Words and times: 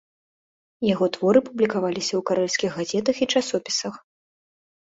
Яго 0.93 1.05
творы 1.17 1.39
публікаваліся 1.51 2.13
ў 2.15 2.21
карэльскіх 2.31 2.69
газетах 2.81 3.17
і 3.27 3.29
часопісах. 3.33 3.95